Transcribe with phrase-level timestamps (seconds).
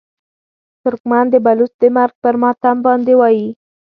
[0.83, 3.47] ترکمن د بلوڅ د مرګ پر ماتم باندې وایي.